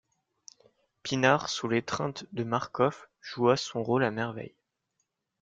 Pinard, 1.03 1.47
sous 1.47 1.67
l'étreinte 1.67 2.25
de 2.33 2.43
Marcof, 2.43 3.07
joua 3.21 3.55
son 3.55 3.83
rôle 3.83 4.03
à 4.03 4.09
merveille. 4.09 4.55